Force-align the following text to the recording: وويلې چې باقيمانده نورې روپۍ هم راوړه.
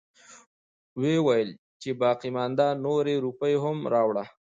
وويلې 1.01 1.55
چې 1.81 1.89
باقيمانده 2.01 2.67
نورې 2.85 3.15
روپۍ 3.25 3.53
هم 3.63 3.77
راوړه. 3.93 4.23